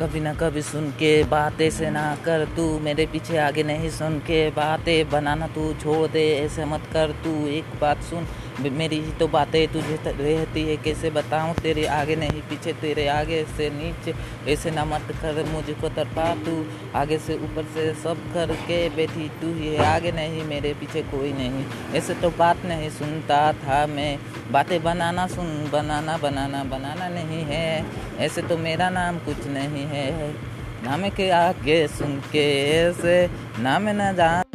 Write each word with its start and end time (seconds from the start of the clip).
कभी 0.00 0.20
ना 0.20 0.32
कभी 0.34 0.62
सुन 0.62 0.90
के 0.90 1.12
बातें 1.24 1.70
से 1.70 1.90
ना 1.90 2.04
कर 2.24 2.44
तू। 2.56 2.78
मेरे 2.78 3.06
पीछे 3.06 3.36
आगे 3.38 3.62
नहीं 3.62 3.90
सुन 3.90 4.18
के 4.18 4.50
बातें 4.50 5.10
बनाना 5.10 5.46
तू 5.46 5.72
छोड़ 5.74 6.08
दे, 6.10 6.24
ऐसे 6.36 6.64
मत 6.64 6.82
कर 6.92 7.12
तू। 7.24 7.46
एक 7.48 7.64
बात 7.80 8.02
सुन 8.02 8.26
मेरी 8.60 8.96
ही 8.96 9.12
तो 9.12 9.26
बातें 9.28 9.66
तुझे 9.68 9.98
रहती 10.06 10.62
है, 10.62 10.76
कैसे 10.76 11.10
बताऊँ? 11.10 11.54
तेरे 11.54 11.86
आगे 11.86 12.16
नहीं, 12.16 12.40
पीछे 12.40 12.72
तेरे 12.72 13.06
आगे 13.08 13.42
से 13.56 13.68
नीचे। 13.70 14.14
ऐसे 14.52 14.70
ना 14.70 14.84
मत 14.84 15.12
कर, 15.22 15.44
मुझको 15.44 15.88
तरपा 15.88 16.34
तू। 16.34 16.64
आगे 16.94 17.18
से 17.18 17.34
ऊपर 17.34 17.64
से 17.74 17.92
सब 17.94 18.32
करके 18.34 18.88
बैठी 18.88 19.28
तू 19.40 19.52
ही। 19.54 19.76
आगे 19.76 20.12
नहीं, 20.12 20.42
मेरे 20.44 20.74
पीछे 20.74 21.02
कोई 21.02 21.32
नहीं। 21.32 21.64
ऐसे 21.94 22.14
तो 22.14 22.30
बात 22.30 22.64
नहीं 22.64 22.90
सुनता 22.90 23.52
था 23.52 23.86
मैं। 23.86 24.18
बातें 24.52 24.82
बनाना 24.82 25.26
सुन, 25.26 25.70
बनाना 25.72 26.16
बनाना 26.16 26.64
बनाना 26.64 27.08
नहीं 27.08 27.44
है। 27.44 28.03
ऐसे 28.18 28.42
तो 28.42 28.56
मेरा 28.58 28.88
नाम 28.90 29.18
कुछ 29.18 29.46
नहीं 29.46 29.84
है। 29.86 30.10
नाम 30.84 31.08
के 31.08 31.30
आगे 31.30 31.86
सुन 31.88 32.16
के 32.32 32.44
ऐसे 32.70 33.26
नाम 33.58 33.88
न 33.88 34.12
जान 34.16 34.53